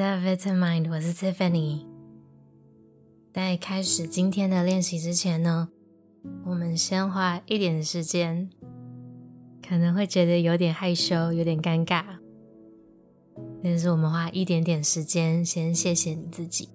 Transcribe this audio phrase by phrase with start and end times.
[0.00, 1.84] 的 Vitamind，我是 Tiffany。
[3.34, 5.68] 在开始今天的练习之前呢，
[6.46, 8.48] 我们先花一点时间，
[9.62, 12.02] 可能会觉得有点害羞，有点尴尬，
[13.62, 16.70] 但是我们花一点点时间，先谢谢你自己。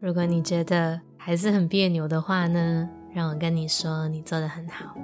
[0.00, 4.94] 如果你觉得还是很别扭的话呢，让我跟你说，你做的很好。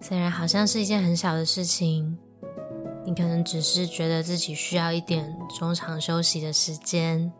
[0.00, 2.16] 虽然好像是一件很小的事情。
[3.04, 7.32] 你可能只是觉得自己需要一点中场休息的时间，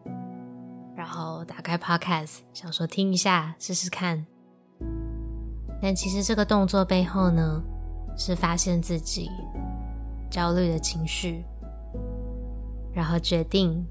[0.97, 4.27] 然后打开 Podcast，想说听一下试试看。
[5.83, 7.63] 但其实这个动作背后呢，
[8.17, 9.31] 是发现自己
[10.31, 11.45] 焦虑的情绪，
[12.93, 13.87] 然后决定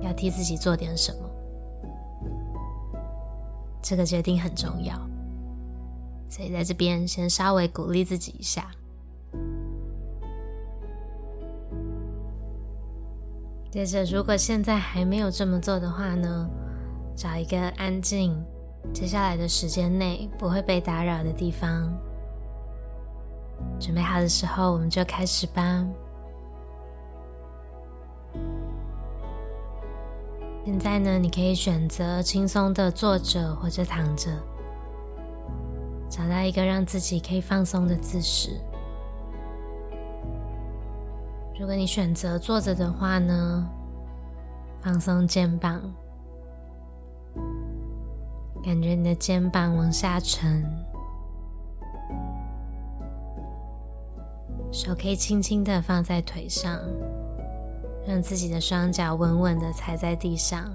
[0.00, 1.18] 要替自己做点什么。
[3.82, 4.96] 这个决定很重要，
[6.28, 8.70] 所以在这边先稍微鼓励自己一下。
[13.72, 16.46] 接着，如果现在还没有这么做的话呢，
[17.16, 18.36] 找一个安静，
[18.92, 21.90] 接下来的时间内不会被打扰的地方。
[23.80, 25.86] 准备好的时候，我们就开始吧。
[30.66, 34.30] 现在呢，你可以选择轻松的坐着或者躺着，
[36.10, 38.50] 找到一个让自己可以放松的姿势。
[41.58, 43.68] 如果你选择坐着的话呢，
[44.80, 45.80] 放松肩膀，
[48.64, 50.64] 感觉你的肩膀往下沉，
[54.72, 56.80] 手可以轻轻的放在腿上，
[58.08, 60.68] 让自己的双脚稳稳的踩在地上。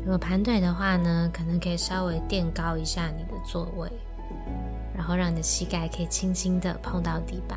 [0.00, 3.88] 如果盘腿的话呢，可能可以稍微垫高一下你的座位。
[4.98, 7.56] 然后让你的膝盖可以轻轻的碰到地板。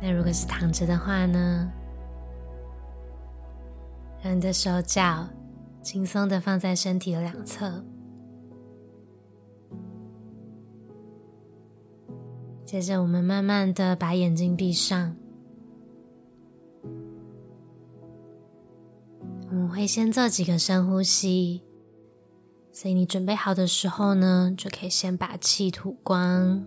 [0.00, 1.70] 那如果是躺着的话呢？
[4.22, 5.28] 让你的手脚
[5.82, 7.84] 轻松的放在身体的两侧。
[12.64, 15.14] 接着，我们慢慢的把眼睛闭上。
[19.70, 21.62] 我会先做几个深呼吸，
[22.72, 26.66] 所以你准备好的时候呢，就可以先把气吐光，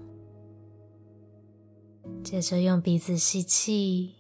[2.24, 4.16] 接着用鼻子吸气，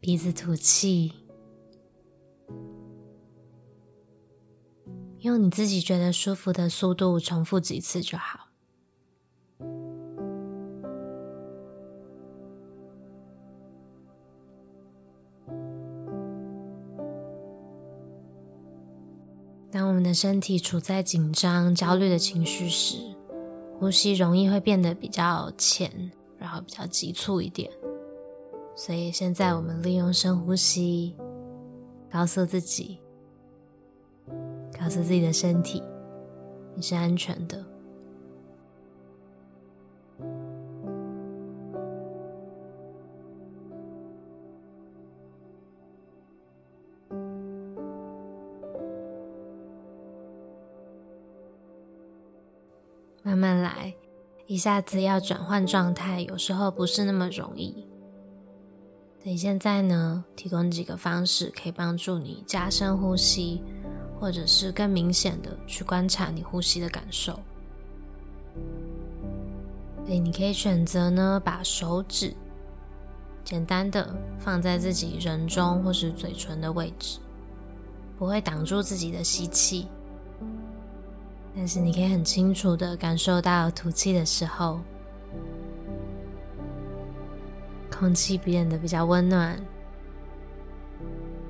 [0.00, 1.12] 鼻子吐气，
[5.20, 8.43] 用你自己觉得舒服的速度重复几次就好。
[19.74, 22.96] 当我们的身体处在紧张、焦虑的情绪时，
[23.76, 25.90] 呼吸容易会变得比较浅，
[26.38, 27.68] 然后比较急促一点。
[28.76, 31.16] 所以现在我们利用深呼吸，
[32.08, 33.00] 告诉自己，
[34.78, 35.82] 告诉自己的身体，
[36.76, 37.73] 你是安全的。
[53.44, 53.94] 慢来，
[54.46, 57.86] 一下子要转换状态，有时候不是那么容易。
[59.22, 63.60] 所以现在呢，提供几个方式可以帮助你加深呼吸，
[64.18, 67.38] 或者是更明显的去观察你呼吸的感受。
[70.06, 72.34] 所以你可以选择呢，把手指
[73.44, 77.18] 简单的放在自己人中或是嘴唇的位置，
[78.18, 79.86] 不会挡住自己的吸气。
[81.56, 84.80] 但是你可以很清楚的感受到吐气的时候，
[87.90, 89.56] 空气变得比较温暖，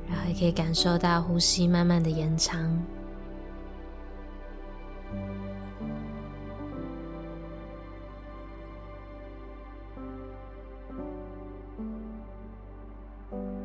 [0.08, 2.80] 然后也可以感受到呼吸慢慢的延长。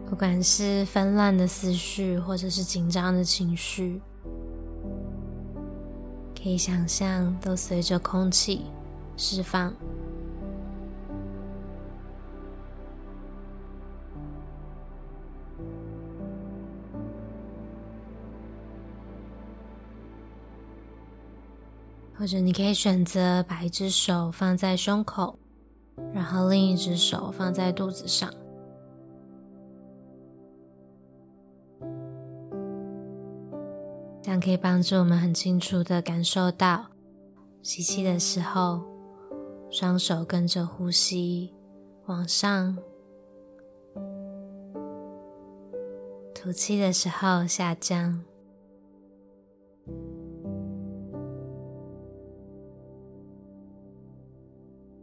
[0.10, 4.02] 不管是纷乱的思绪，或者是紧张的情绪。
[6.42, 8.62] 可以想象，都随着空气
[9.18, 9.74] 释放。
[22.18, 25.38] 或者你可以选择把一只手放在胸口，
[26.14, 28.30] 然后另一只手放在肚子上。
[34.30, 36.86] 这样可以帮助我们很清楚的感受到，
[37.64, 38.84] 吸气的时候，
[39.72, 41.52] 双手跟着呼吸
[42.06, 42.76] 往上；
[46.36, 48.24] 吐气的时候下降。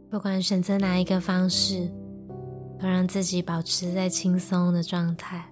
[0.09, 1.91] 不管选择哪一个方式，
[2.79, 5.51] 都让自己保持在轻松的状态。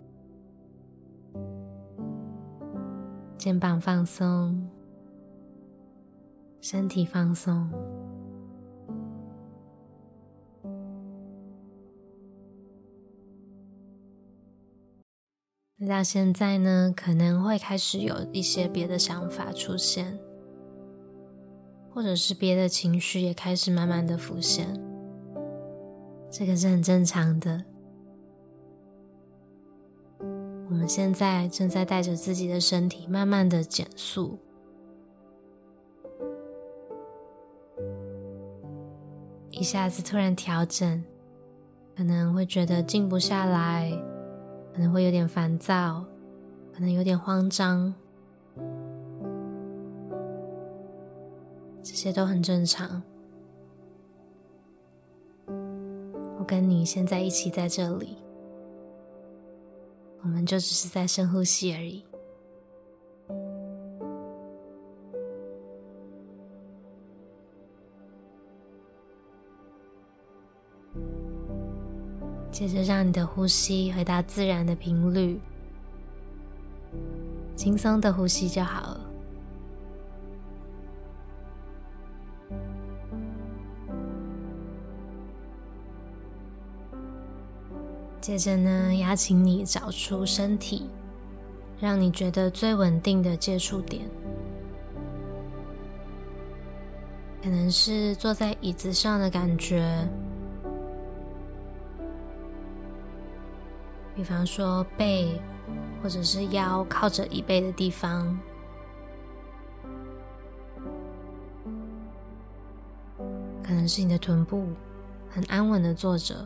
[3.45, 4.68] 肩膀放松，
[6.62, 7.69] 身体放松。
[15.77, 20.18] 那现在呢，可能会开始有一些别的想法出现，
[21.92, 24.83] 或者是别的情绪也开始慢慢的浮现。
[26.31, 27.63] 这个是很正常的。
[30.85, 34.37] 们现在正在带着自己的身体慢慢的减速，
[39.49, 41.03] 一下子突然调整，
[41.97, 43.89] 可能会觉得静不下来，
[44.75, 46.05] 可能会有点烦躁，
[46.71, 47.91] 可能有点慌张，
[51.81, 53.01] 这些都很正常。
[56.37, 58.25] 我跟你现在一起在这里。
[60.35, 62.03] 我们就只是在深呼吸而已。
[72.51, 75.39] 接着，让你的呼吸回到自然的频率，
[77.55, 78.94] 轻松的呼吸就好了。
[88.25, 90.89] 接着呢，邀请你找出身体
[91.80, 94.01] 让你觉得最稳定的接触点，
[97.44, 100.10] 可能是坐在椅子上的感觉，
[104.16, 105.39] 比方说背
[106.01, 108.36] 或者是腰靠着椅背的地方，
[113.62, 114.66] 可能是你的臀部
[115.30, 116.44] 很安稳的坐着。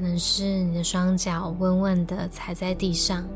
[0.00, 3.28] 可能是你的双脚稳稳的踩在地上，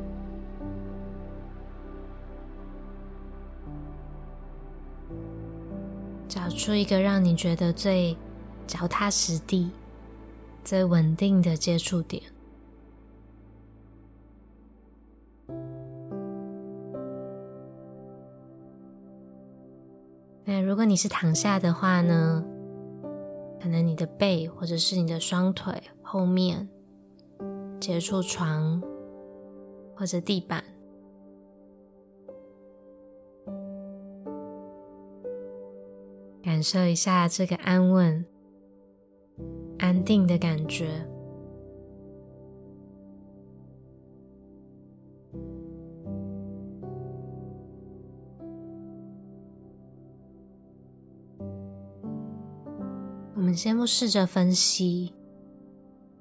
[6.26, 8.16] 找出一个让你觉得最
[8.66, 9.70] 脚踏实地、
[10.64, 12.22] 最稳定的接触点。
[20.46, 22.42] 那如果你是躺下的话呢？
[23.60, 25.74] 可能你的背或者是你的双腿。
[26.14, 26.68] 后面
[27.80, 28.80] 接触床
[29.96, 30.62] 或者地板，
[36.40, 38.24] 感受一下这个安稳、
[39.80, 41.04] 安定的感觉。
[53.34, 55.13] 我们先不试着分析。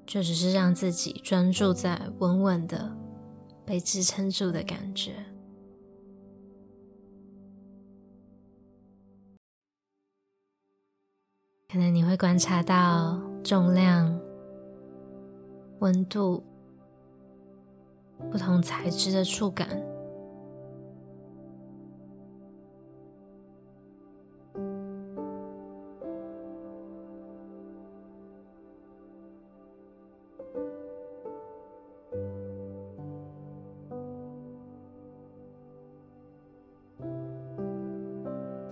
[0.06, 2.96] 就只是让自己专注在稳稳的
[3.64, 5.14] 被支撑住的感觉。
[11.68, 14.20] 可能你会观察到重量、
[15.80, 16.44] 温度、
[18.30, 19.93] 不同材质的触感。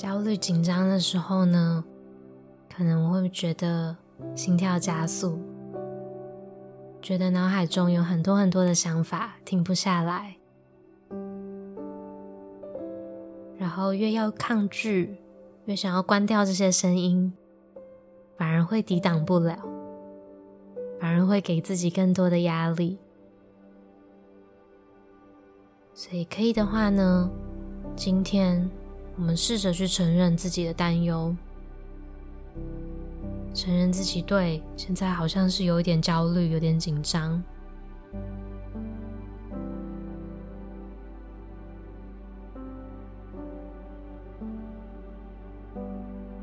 [0.03, 1.85] 焦虑紧张的时候呢，
[2.77, 3.97] 可能我会觉得
[4.35, 5.39] 心跳加速，
[7.01, 10.39] 觉得脑海中有很多很多的想法停不下来，
[13.57, 15.19] 然后越要抗拒，
[15.67, 17.33] 越想要关掉这些声音，
[18.37, 19.57] 反而会抵挡不了，
[21.01, 22.99] 反而会给自己更多的压力。
[25.95, 27.31] 所以可以的话呢，
[27.95, 28.69] 今天。
[29.17, 31.35] 我们试着去承认自己的担忧，
[33.55, 37.41] 承认自己对现在好像是有一点焦虑，有点紧张，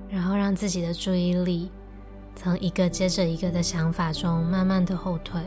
[0.10, 1.70] 然后让自己的注意力
[2.36, 5.42] 从一个接着一个的想法中慢慢的后退，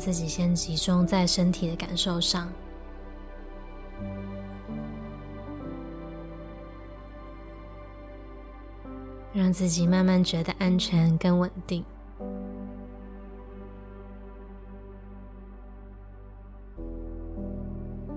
[0.00, 2.48] 自己先集中在身体的感受上，
[9.34, 11.84] 让自己慢慢觉得安全跟稳定。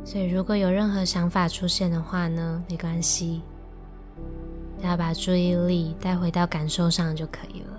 [0.05, 3.41] 所以，如果有任何想法出现的话呢，没关系，
[4.79, 7.72] 只要把注意力带回到感受上就可以了。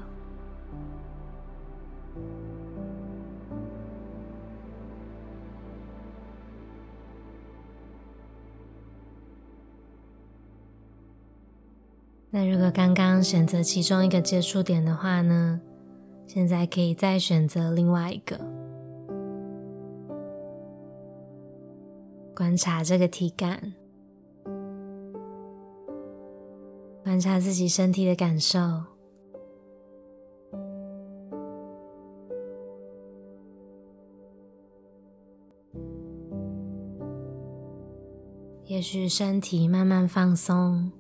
[12.75, 15.61] 刚刚选择其中一个接触点的话呢，
[16.27, 18.37] 现在可以再选择另外一个。
[22.35, 23.75] 观察这个体感，
[27.05, 28.59] 观察自己身体的感受。
[38.67, 40.91] 也许身体慢慢放松，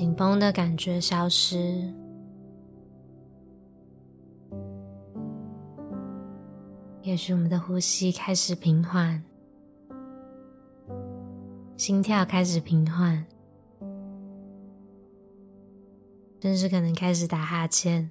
[0.00, 1.92] 紧绷的感觉消失。
[7.02, 9.22] 也许我们的呼吸开始平缓，
[11.76, 13.26] 心跳开始平缓，
[16.40, 18.10] 甚至可能开始打哈欠。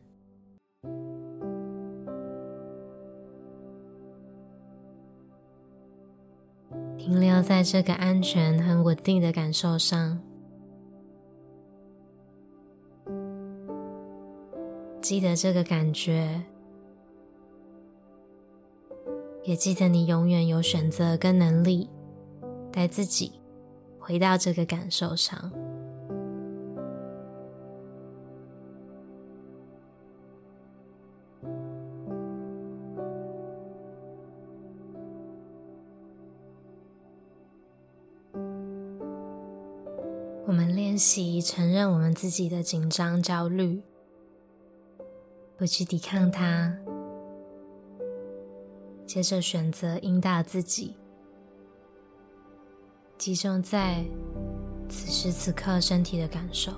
[7.00, 10.22] 停留在这个安全、很稳定的感受上，
[15.10, 16.39] 记得这个感觉。
[19.44, 21.89] 也记得，你永远有选择跟能力，
[22.72, 23.32] 带自己
[23.98, 25.51] 回到这个感受上。
[40.46, 43.82] 我们练习承认我们自己的紧张、焦虑，
[45.60, 46.74] 不去抵抗它。
[49.06, 50.96] 接着选择引导自己，
[53.18, 54.06] 集中在
[54.88, 56.72] 此时此刻身体的感受，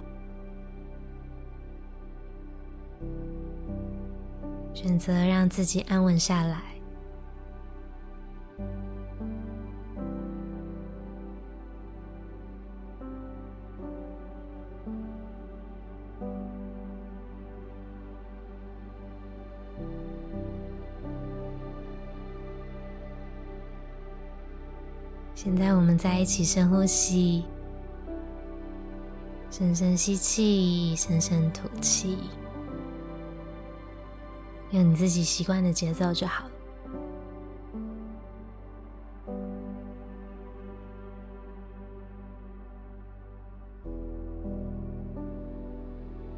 [4.73, 6.70] 选择让自己安稳下来。
[25.91, 27.43] 们再一起深呼吸，
[29.49, 32.17] 深深吸气，深深吐气，
[34.69, 36.45] 用你自己习惯的节奏就好。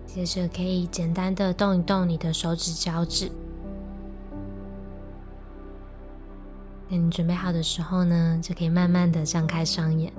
[0.07, 3.31] 接着可以简单的动一动你的手指、脚趾。
[6.89, 10.13] 等你准备好的时候呢，就可以慢慢的张开双眼。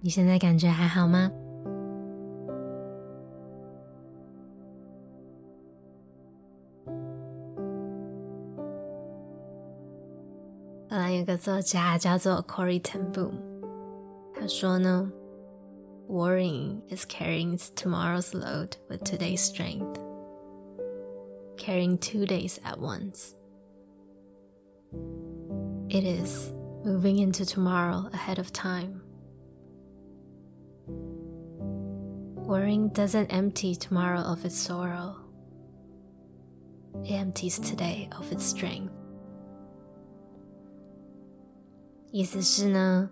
[0.00, 1.30] 你现在感觉还好吗？
[10.88, 13.32] 后来有个作家叫做 Corrie ten Boom，
[14.34, 15.10] 他说呢。
[16.07, 19.99] Worrying is carrying tomorrow's load with today's strength,
[21.57, 23.35] carrying two days at once.
[25.89, 26.53] It is
[26.83, 29.01] moving into tomorrow ahead of time.
[32.45, 35.15] Worrying doesn't empty tomorrow of its sorrow,
[37.05, 38.91] it empties today of its strength.
[42.11, 43.09] 意思是呢，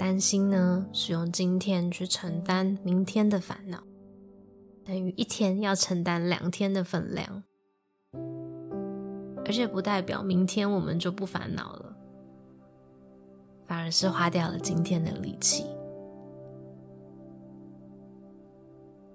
[0.00, 3.82] 担心呢，是用今天去承担明天的烦恼，
[4.82, 7.44] 等于一天要承担两天的分量，
[9.44, 11.94] 而且不代表明天我们就不烦恼了，
[13.66, 15.66] 反而是花掉了今天的力气。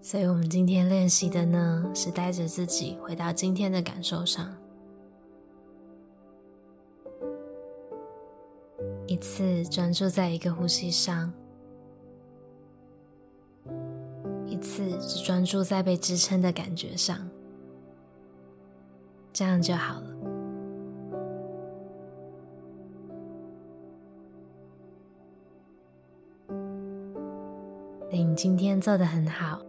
[0.04, 4.56] 所以，我们今天练习的呢，是带着自己回到今天的感受上。
[9.16, 11.32] 一次专注在一个呼吸上，
[14.46, 17.26] 一次只专注在被支撑的感觉上，
[19.32, 20.10] 这样就好了。
[28.12, 29.62] 你今天做的很好。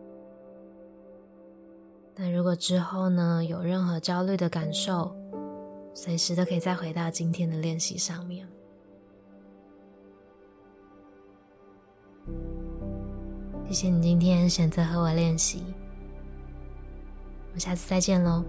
[2.17, 5.15] 那如果之后呢，有任何焦虑的感受，
[5.95, 8.45] 随时都可以再回到今天的练习上面。
[13.69, 15.63] 谢谢你今天选择和我练习，
[17.49, 18.45] 我们下次再见喽。